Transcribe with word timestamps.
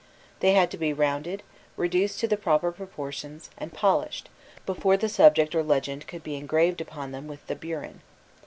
They 0.39 0.53
had 0.53 0.71
to 0.71 0.79
be 0.79 0.93
rounded, 0.93 1.43
reduced 1.77 2.19
to 2.21 2.27
the 2.27 2.35
proper 2.35 2.71
proportions, 2.71 3.51
and 3.59 3.71
polished, 3.71 4.29
before 4.65 4.97
the 4.97 5.07
subject 5.07 5.53
or 5.53 5.61
legend 5.61 6.07
could 6.07 6.23
be 6.23 6.37
engraved 6.37 6.81
upon 6.81 7.11
them 7.11 7.27
with 7.27 7.45
the 7.45 7.55
burin. 7.55 8.01